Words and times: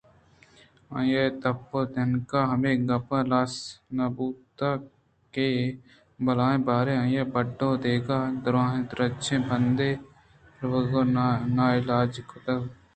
آئی 0.95 1.11
ءِ 1.23 1.35
دپ 1.41 1.69
ءَ 1.79 1.91
تنیگہ 1.93 2.41
ہمے 2.51 2.71
گپّ 2.87 3.07
ہلاس 3.21 3.53
نہ 3.95 4.05
بُوتگ 4.15 4.61
اَت 4.83 4.83
کہ 5.33 5.47
بلاہیں 6.25 6.63
بارے 6.67 6.93
آئی 7.03 7.13
ءَ 7.21 7.31
بَڈّ 7.33 7.59
ءَ 7.67 7.81
دئیگ 7.83 8.07
ءُ 8.17 8.35
درٛاجیں 8.43 9.45
پندے 9.47 9.91
ءَ 9.97 10.01
رَوَگ 10.61 10.93
ءَ 11.01 11.13
ناعِلاج 11.55 12.13
کنگ 12.29 12.43
بُوت 12.43 12.79